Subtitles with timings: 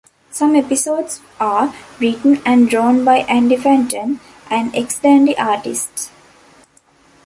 [0.31, 6.09] Some episodes are written and drawn by Andy Fanton, an ex-Dandy artist.